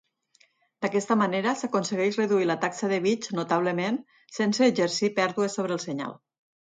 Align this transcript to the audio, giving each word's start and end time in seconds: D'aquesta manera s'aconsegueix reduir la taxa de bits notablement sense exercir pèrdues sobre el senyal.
D'aquesta 0.83 1.17
manera 1.17 1.51
s'aconsegueix 1.59 2.15
reduir 2.21 2.47
la 2.51 2.55
taxa 2.63 2.89
de 2.93 2.97
bits 3.03 3.29
notablement 3.41 3.99
sense 4.39 4.67
exercir 4.69 5.11
pèrdues 5.21 5.59
sobre 5.59 5.77
el 5.81 5.83
senyal. 5.85 6.17